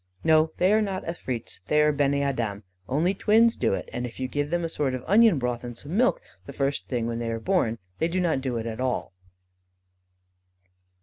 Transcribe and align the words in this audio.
No, 0.23 0.51
they 0.57 0.73
are 0.73 0.81
not 0.81 1.05
afreets; 1.05 1.59
they 1.67 1.79
are 1.79 1.91
beni 1.91 2.23
Adam. 2.23 2.63
Only 2.89 3.13
twins 3.13 3.55
do 3.55 3.75
it, 3.75 3.87
and 3.93 4.07
if 4.07 4.19
you 4.19 4.27
give 4.27 4.49
them 4.49 4.63
a 4.63 4.67
sort 4.67 4.95
of 4.95 5.03
onion 5.05 5.37
broth 5.37 5.63
and 5.63 5.77
some 5.77 5.95
milk, 5.95 6.19
the 6.47 6.53
first 6.53 6.87
thing 6.87 7.05
when 7.05 7.19
they 7.19 7.29
are 7.29 7.39
born, 7.39 7.77
they 7.99 8.07
do 8.07 8.19
not 8.19 8.41
do 8.41 8.57
it 8.57 8.65
at 8.65 8.81
all. 8.81 9.13